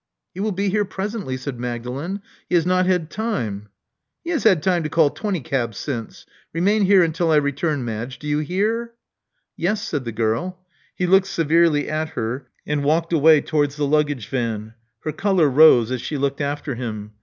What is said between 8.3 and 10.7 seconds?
hear?" Yes," said the girl.